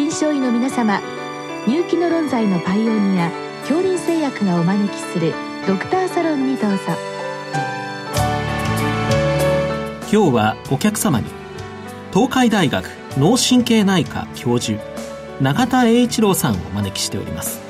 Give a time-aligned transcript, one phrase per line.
[0.00, 1.02] 臨床医の皆様
[1.66, 3.30] 入気の論剤のパイオニア
[3.68, 5.34] 恐林製薬がお招きする
[5.66, 6.78] ドクターサロンにどうぞ。
[10.00, 11.26] 今日はお客様に
[12.14, 12.86] 東海大学
[13.18, 14.82] 脳神経内科教授
[15.42, 17.60] 永田栄一郎さんをお招きしております。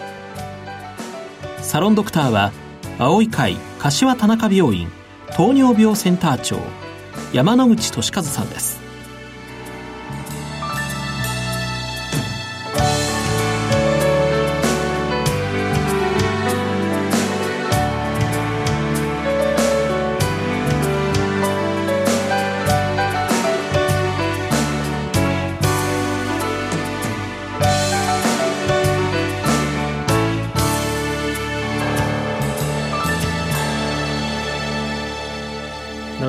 [1.62, 2.52] サロンドクターは
[3.00, 4.88] 青い会柏田中病院
[5.36, 6.58] 糖尿病センター長
[7.32, 8.89] 山野口俊和さんです。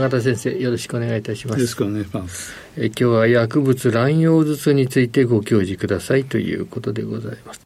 [0.02, 1.60] 永田先生よろしくお願いいたします。
[1.60, 2.54] よろしくお願いします。
[2.76, 7.62] え今日は薬物乱用頭痛についてご教示くださいということでございます。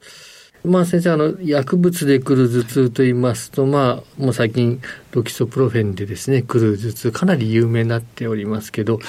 [0.65, 9.03] まあ先生あの薬物で来る頭痛と言いますとまあもう最近ロキソプロフェンでですね来る頭痛かなり有名になっておりますけど、はい、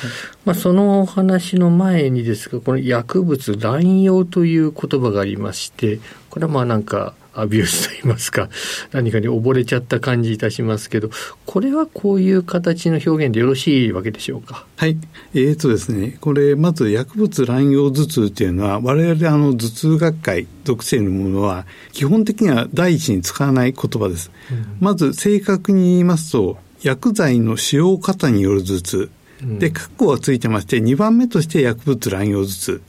[0.45, 5.99] まあそのお話の前にですがこの薬物乱用という言葉がありまして
[6.31, 8.49] これはまあなんかアビュースと言いますか、
[8.93, 11.11] 何かに溺れちゃった感じいたしますけど、
[11.45, 14.67] これはこういう形の表現でよろしいわけでしょうか？
[14.77, 14.97] はい。
[15.35, 24.31] えー、とですね、これ、まず薬物乱用頭痛っていうのは、我々あの頭痛学会属するものは、基本的には第一に使わない言葉です。
[24.51, 29.11] うん、まず正確に言いますと、薬剤の使用過多による頭痛。
[29.59, 32.81] で、括弧はついてまして、2番目として薬物乱用頭痛。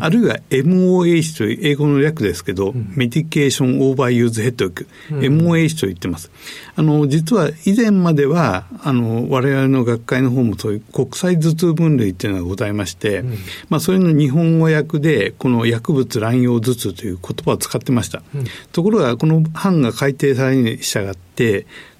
[0.00, 6.30] あるいは MOH という英語の略ですけど、 medication overuse headache、MOH と言ってます。
[6.76, 13.34] あの、実は以前までは、あの、我々の学会の方もそういう国際頭痛分類っていうのがございまして、うん、
[13.68, 18.22] まあ、それの日本語訳で、この薬物乱用頭痛という言葉を使ってました。
[18.34, 21.27] うん、ところが、この版が改定されるに従って、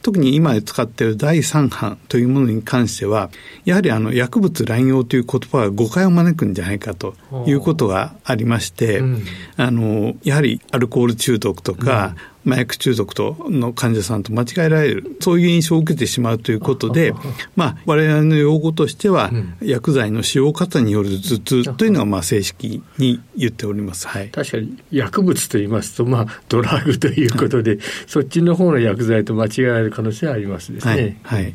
[0.02, 3.30] 特に今使っている第3版というものに関しては、
[3.64, 7.14] やはりあの薬物乱用という言葉が誤解を招くんじゃないかと
[7.46, 9.24] いうことがありまして、うん、
[9.56, 17.12] あの、やはりアルコール中毒とか、麻薬中毒との患者さんと間違えられる、そういう印象を受けてしまうということで、
[17.56, 24.08] まあ、我々の用語としては、薬剤の使用方による頭痛というのが、まあ、正式に言っております。
[24.08, 24.30] はい。
[24.30, 31.18] 確かに、薬物と言いますと、まあ、ドラッグということで、そっちの方の薬剤と間違えられる可能性はありますですね。
[31.22, 31.54] はい、はい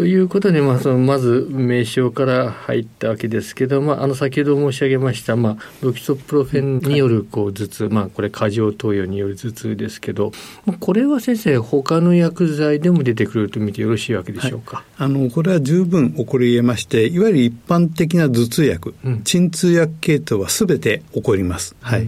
[0.00, 10.32] ということで、まあ、そのまず名称から入ったわけですけど、まあ、あの先ほど申し上げました、まあ、ロキソプロフェンによるこう頭痛、まあ、これ過剰投与による頭痛ですけど、
[10.78, 14.76] これは先生、他の薬剤でも出てくると見てよろしいわけでしょうか？
[14.76, 21.76] はい、あのこれは十分起こり得まして、いわゆる一般的な頭痛薬、うん、鎮痛薬系統はすべて起こります。
[21.82, 22.06] はい。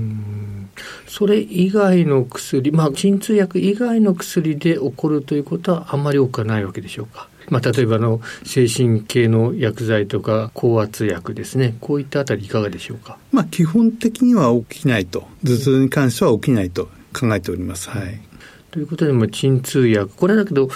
[1.06, 7.28] それ以外の薬、まあ、鎮痛薬以外の薬で起こるということはあんまり多くはないわけでしょうか？
[7.52, 13.18] まあ、例えばの精神系の薬剤とか高圧薬ですね、こういったあたりいかがでしょうか？
[13.30, 17.90] まあ、基本的には起きないと、頭痛に関しては起きないと考えております。
[17.90, 18.20] はい。
[18.70, 20.70] ということで、まあ、鎮痛薬、これだけど、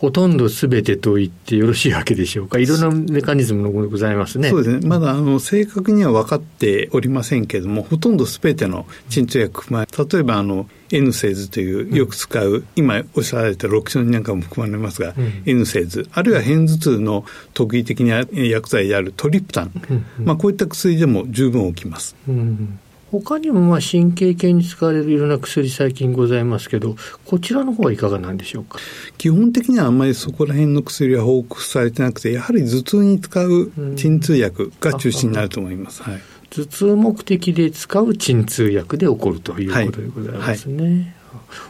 [0.00, 2.58] ほとんどすべてと言ってよろしいわけでしょうか。
[2.58, 4.48] いろんなメカニズムのございますね。
[4.48, 4.88] そうですね。
[4.88, 22.16] まだあの正確には分かっておりませんけれども、ほとんどすべての鎮痛薬、まあ、例えばあの N セーズというよく使う、うん、今おっしゃられたロキソニンなんかも含まれますが、うん、N セーズ、あるいは片頭痛の特異的な薬剤であるトリプタン、うんうん、まあ、こういった薬でも十分起きます。
[22.26, 28.78] うん他にもまあ神経系に使われるいろんな薬最近ございますけど、こちらの方はいかがなんでしょうか？
[29.18, 36.02] 基本的にはあんまりそこら辺の薬は報告されてなくて、やはり頭痛に使う鎮痛薬が中心になると思います。
[36.02, 36.20] はい、
[36.50, 40.84] 頭痛目的で使う鎮痛薬で起こるということでございますね。
[40.84, 40.92] はい。
[40.92, 41.19] はい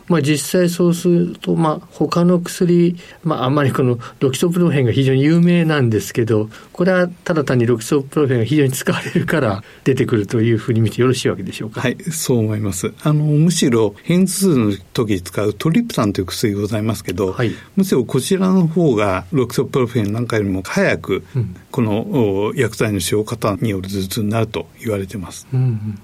[0.08, 11.80] まあ、実際そうすると、まあ、他の薬、まあ、あんまりこのロキソプロフェンが非常に有名なんですけど、これはただ単にロキソプロフェンが非常に使われるから出てくるというふうに見てよろしいわけでしょうか？
[11.80, 12.92] はい、そう思います。
[13.02, 21.24] あの、むしろ片頭痛の時使うトリプタンという薬ございますけど、はい、むしろこちらの方がロキソプロフェンなんかよりも早く、
[21.70, 25.46] この薬剤の使用方による頭痛になると言われてます。
[25.52, 25.98] うんうん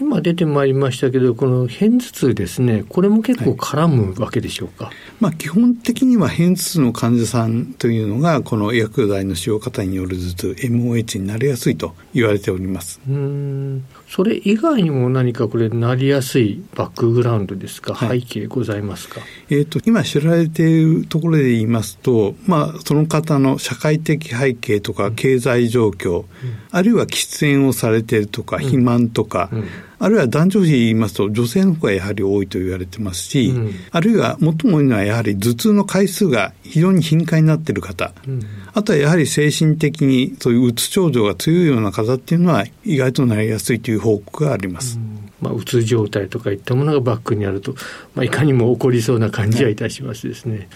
[0.00, 4.86] 今出てまいりましたけど、この片頭痛ですね、これも結構絡むわけでしょうか？
[4.86, 13.00] はい、まあ、基本的には片頭痛の患者さんというのが、この薬剤の使用方による頭痛、MOH になりやすいと言われております。
[13.08, 13.84] うん。
[14.08, 19.20] それ以外にも何かこれ、なりやすいバックグラウンドですか、はい、背景ございますか？
[19.50, 26.26] えっ、ー、と、今知られているところで言いますと、まあ、その方の社会的背景とか経済状況、うん、
[26.70, 29.64] あるいは喫煙をされているとか、肥満とか、うん
[29.98, 38.42] あるいは男女比言いますと女性の方がやはり多いと言われてますし、うん、あるいは最も多いのはやはり頭痛の回数が非常に頻回になっている方、うん、
[38.74, 44.98] あとはやはり精神的にそういううつ症状が強いような方っていうのは意外となりやすいという報告があります。
[44.98, 47.74] うんまあ、うつ状態とかいったものがバックにあると、
[48.14, 50.68] まあ、いかにも起こりそうな感じはいたしますですね。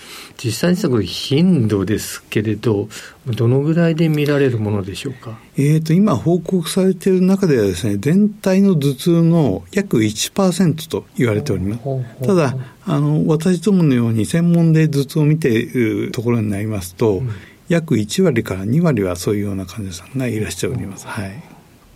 [0.42, 2.88] 実際にその頻度ですけれど、
[3.26, 5.38] どのぐらいで見られるものでしょうか？
[5.56, 12.26] えっ、と、今報告されている中ではですね、全体の頭痛の約1%と言われております。
[12.26, 17.30] ただ、あの、私どものように専門で頭痛を見ているところになりますと、うん、
[17.68, 21.06] 約1割から2割はそういうような患者さんがいらっしゃっております。
[21.06, 21.51] はい。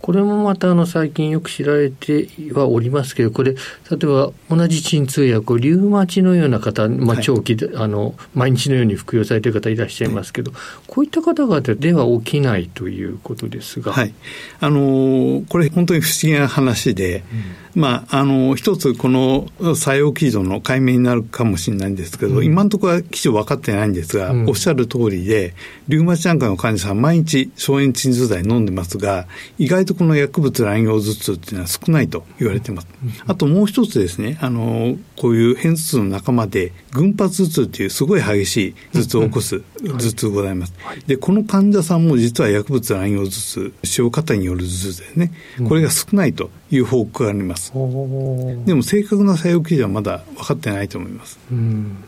[0.07, 3.57] これもまたあの最近よく知られてはおりますけど、これ、例
[4.03, 10.53] えば同じ鎮痛薬をリウマチのような方、まあ、長期で、はい、あの毎日のように服用されている方いらっしゃいますけど、
[10.87, 13.91] こういった方々では起きないということですが。
[13.91, 14.13] はい、
[14.61, 17.67] あのこれ、本当に不思議な話で、うん。
[17.77, 25.53] まあ、あの一つこの作用基準の解明になるかもしれないんですけど、うん、今のところは基準分かってないんですが、うん、おっしゃる通りで
[25.87, 29.27] リウマチなんかの患者さん毎日消炎鎮痛剤飲んでますが
[29.59, 45.31] 意外とこの薬物乱用頭痛っていうのは少ないと言われてます、うん、あともう一つですねあのこういう片頭痛の仲間で群発頭痛っていうすごい激しい頭痛を起こす頭痛ございます、はい、でこの患者さんも実は薬物乱用頭痛使用方による頭痛ですね。
[45.67, 51.39] これが少ないという報告があります、でも正確な作用基準はまだ分かってないと思います。
[51.51, 52.03] うん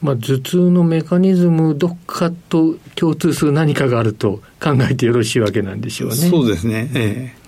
[0.00, 6.16] まあ、頭痛のメカニズム、どっかと共通する何かがあると考えてよろしいわけなんでしょうね。
[6.16, 6.90] そうですね。
[6.94, 7.38] ええ、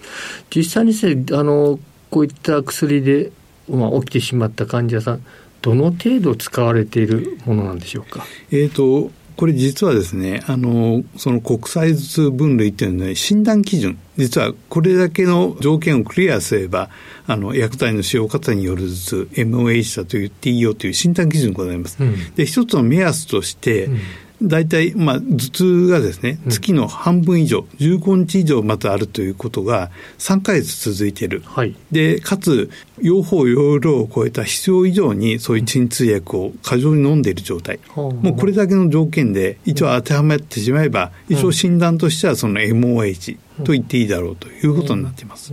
[0.55, 1.79] 実際にせあの
[2.11, 3.31] こういった薬で、
[3.69, 5.25] まあ、起きてしまった患者さん、
[5.63, 8.25] どの程度使われているものなんでしょうか？
[8.51, 16.91] えっ、とこれ実はですね、あの、その国際頭痛分類っていうのは診断基準、実はこれだけの条件をクリアすれば、
[17.27, 21.97] あの、薬剤の使用方による頭痛、MOH だと言っていいよという診断基準がございます。
[22.01, 23.99] うん、で、一つの目安として、うん
[24.43, 31.43] 大体、まあ、頭痛がですね、月の半分以上、15日以上またあるということが3か月続いている。
[31.45, 32.71] はい、で、かつ、
[33.03, 37.81] 用法用量を超えた必要以上にそういう鎮痛薬を過剰に飲んでいる状態。
[37.97, 45.53] もうこれだけの条件で一応当てはめてしまえば、一応診断としてはその MOH と言っていいだろうということになっています。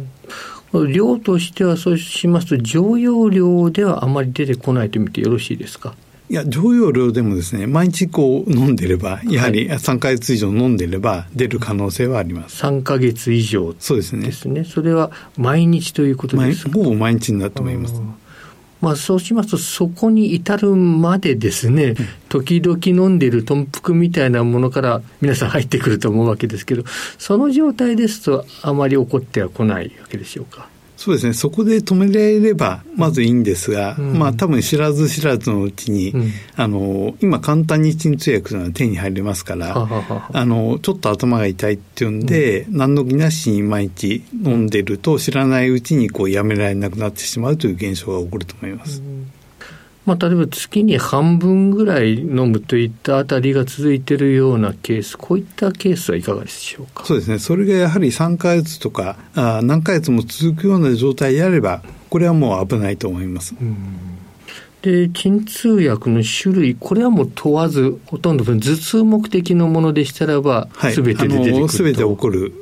[0.93, 5.95] 量としてはそうしますと常用量ではあまり出てこないと見てよろしいですか？
[6.29, 12.61] いや、常用量でもですね、毎日こう飲んでれば、やはり3か月以上飲んでれば出る可能性はあります。
[12.63, 14.25] 3か月以上そうですね。
[14.25, 14.65] ですね。
[14.65, 16.71] それは毎日ということですか？
[16.71, 18.01] ほぼ毎日になると思います。
[18.79, 21.95] まあ、そうしますと、そこに至るまでですね、
[22.29, 26.83] 時々飲んでいる豚腹みたいなものから皆さん入ってくると思うわけですけど、
[27.17, 30.67] その状態ですと、あまり起こってはこないわけでしょうか？
[30.97, 39.87] そうですね、そこで止められれば、まずいいんですが、うん、まあ多分知らず知らずのうちに、うん、あの、今簡単に鎮痛薬が手に入りますから、
[40.33, 48.99] あの、ちょっと頭が痛いっていうんで、うん、何の気なしに毎日飲んでると知らないうちにこうやめられなくなってしまうという現象が起こると思います。
[48.99, 49.31] うん
[50.07, 57.03] まあ、例えば月に半分ぐらい飲むといったあたりが続いているようなケース、こういったケースはいかがでしょうか？
[57.03, 63.53] そうですね、それがやはり3か月とかあ、何ヶ月も続くような状態であれば、これはもう危ないと思います。
[64.81, 72.53] で鎮痛薬の種類、これはもう問わず、ほとんど頭痛目的のものでしたらば、すべ、て出てくるすべて起こる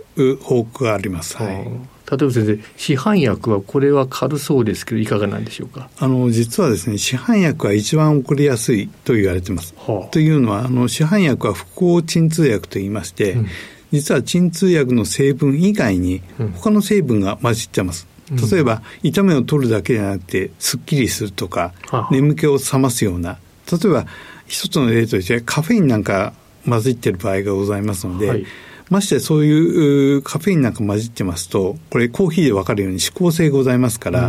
[0.42, 1.38] 報告があります。
[1.38, 1.68] はい
[2.10, 5.90] 例えば先生、市販薬はこれは軽そうですけど、いかがなんでしょうか？
[5.98, 9.74] あの実はですね、市販薬は一番起こりやすいと言われてます。
[9.76, 13.48] はあ、というのはあの、市販薬は不抗鎮痛薬といいまして、うん、
[13.92, 16.22] 実は鎮痛薬の成分以外に、
[16.56, 18.08] 他の成分が混じってます。
[18.32, 23.40] うん、例えば、痛みを取るだけじゃなくて、すっきりするとか、はあ、眠気を覚ますような、
[23.72, 24.06] 例えば、
[24.48, 26.34] 一つの例としてカフェインなんか
[26.70, 28.46] 混じってる場合がございますので、はい
[28.90, 34.28] ましてそういうカフェインなんか混じってますと、これコーヒーで分かるように指向性ございますから、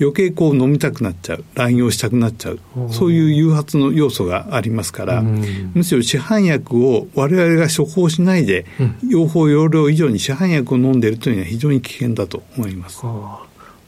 [0.00, 8.66] 余計こう飲みたくなっちゃう、乱用したくなっちゃう、そういう誘発の要素がありますから、むしろ市販薬を我々が処方しないで、
[9.08, 13.02] 用法用量以上に市販薬を飲んでいるというのは非常に危険だと思います。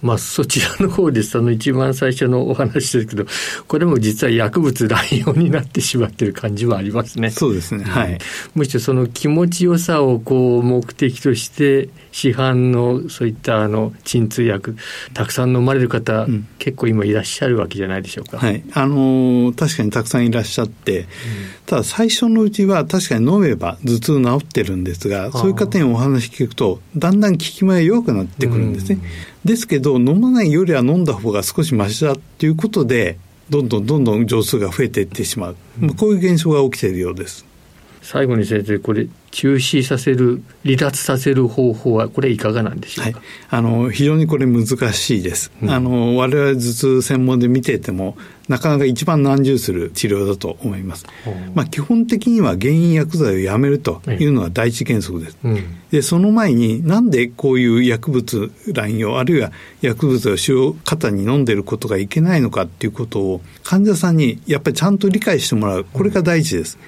[0.03, 3.27] まあ、そちらの方でその一番最初のお話ですけど、
[3.67, 7.31] これも実は薬物乱用になってしまっている感じはありますね。
[7.31, 7.85] そうですね。
[7.85, 8.19] はい。
[8.55, 14.77] むしろその気持ちよさをこう目的として、市販のそういったあの鎮痛薬、
[15.13, 18.39] たくさん飲まれる方、うん、結構今いらっしゃるわけじゃないでしょうか。
[18.39, 18.63] はい。
[18.73, 21.07] あのー、確かにたくさんいらっしゃって、うん、
[21.67, 28.99] ただ最初のうちは確かに飲めば頭痛治ってるんですが、そういう方にお話聞くと、だんだん効き目が弱くなってくるんですね。
[29.47, 37.47] ですけど飲まないよりは飲んだ方が少しマシだっていうことでどんどんどんどん錠数が増えていってしまう、うん、こういう現象が起きているようです。
[38.03, 48.17] 最後に先生これ中止させる離脱させる方法はこれいかがなんでしょうか、はい、あの非常にこれ難しいです、うん、あの我々頭痛専門で見ていても
[48.49, 51.05] なかなか一番難重する治療だと思います。
[51.55, 55.39] まあ、基本的には原因薬剤をやめるというのが第一原則です。
[55.91, 59.51] で、その前になんでこういう薬物乱用、あるいは
[59.81, 65.87] 薬物を使用方に飲んでることがいけないのかっていうことを患者さんにやっぱりちゃんと理解してもらう。
[65.93, 66.79] これが第一です。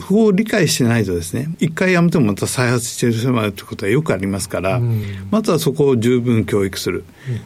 [0.00, 4.80] そこを理解してないとですね、一回やめてもまた再発してしまうということはよくありますから、
[5.30, 7.04] まずはそこを十分教育する。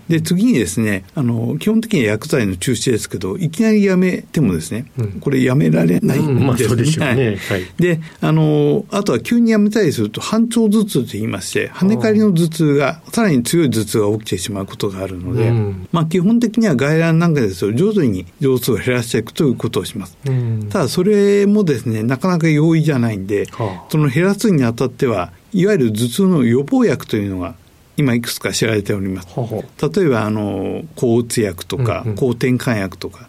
[0.08, 4.86] で、次にですね、あの、基本的には薬剤の中止ですけど、いきなりやめてもですね、
[5.20, 7.38] これやめられないんですね。
[7.78, 15.50] で、あの、あとは急にやめたりすると、反調頭痛と言いまして、跳ね返りの頭痛が、さらに強い頭痛が起きてしまうことがあるので、
[15.92, 20.16] まあ基本的には外来なんかですと、徐々に上数を減らしていくということをします。
[20.68, 23.46] ただ、それもですね、なかなか容易じゃないんで、
[23.88, 27.54] その減らすにあたっては、いわゆる頭痛の予防薬というのが
[28.00, 29.28] 今いくつか知られております。
[29.36, 33.28] 例えばあの抗うつ薬とか、うんうん、抗転換薬とか、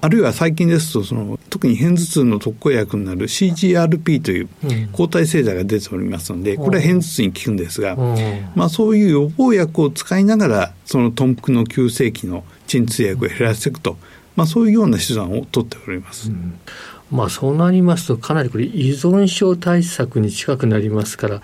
[0.00, 4.48] あるいは最近ですとその特に片頭痛の特効薬になる CGRP という
[4.92, 7.96] 抗体製剤が出ておりますので、これは片頭痛に効くんですが、
[8.54, 13.96] まあそういう予防薬を使いながらその豚腹の急性期の鎮痛薬を減らしていくと、
[14.36, 16.30] まあそういうような手段を取っております。
[16.30, 16.60] うん
[17.12, 21.42] まあそうなりますとかなりこれ依存症対策に近くなりますから、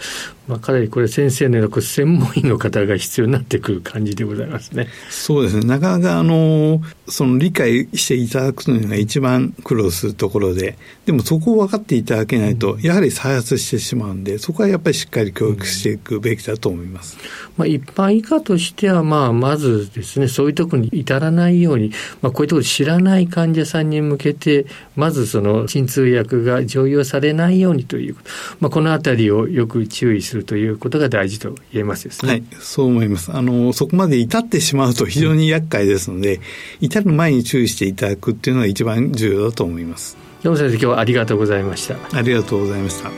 [0.49, 4.89] まあかなりこれ先生のような専門医の方が必要になってくる感じでございますね。
[5.11, 5.67] そうですね。
[5.67, 17.19] なかなかあの、その理解していただくのが一番苦労するところで、でもそこを分かっていただけないと、やはり再発してしまうんで、そこはやっぱりしっかり教育していくべきだと思います。
[17.21, 17.29] うん、
[17.59, 28.17] まあ一般医科としては、まあまずですね、そういうところに至らないように、まあこういうところ知らない患者さんに向けて、まずその鎮痛薬が常用されないようにという、
[28.61, 32.33] まあ、このあたりをよく注意するということが大事と言えますですね。
[32.33, 33.33] はい、そう思います。
[33.33, 36.43] あの、そこまで至ってしまうと非常に厄介ですので、うん、
[36.81, 40.17] 至る前に注意していただくっていうのが一番重要だと思います。
[40.43, 41.97] 山先生、今日はありがとうございました。
[42.17, 43.11] ありがとうございました。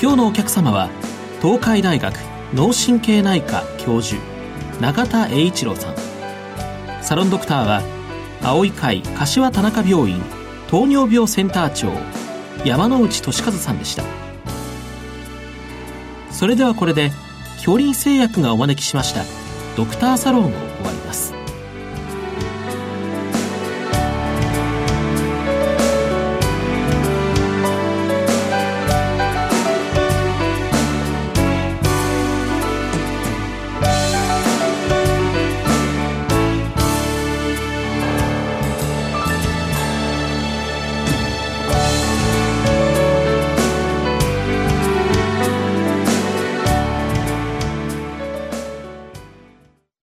[0.00, 0.88] 今日のお客様は
[1.42, 2.16] 東海大学
[2.54, 4.20] 脳神経内科教授
[4.80, 5.94] 永田栄一郎さん
[7.02, 7.99] サロンドクターは
[8.42, 10.22] 青い会柏田中病院
[10.68, 11.92] 糖尿病センター長
[12.64, 14.04] 山内俊和さんでした。
[16.30, 17.10] それではこれで
[17.56, 19.24] 恐林製薬がお招きしました
[19.76, 20.69] ドクターサロンを